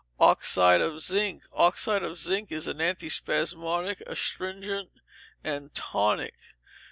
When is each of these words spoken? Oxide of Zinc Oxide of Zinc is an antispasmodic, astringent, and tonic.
Oxide 0.19 0.81
of 0.81 0.99
Zinc 0.99 1.43
Oxide 1.53 2.01
of 2.01 2.17
Zinc 2.17 2.51
is 2.51 2.65
an 2.65 2.79
antispasmodic, 2.79 4.01
astringent, 4.07 4.89
and 5.43 5.71
tonic. 5.75 6.33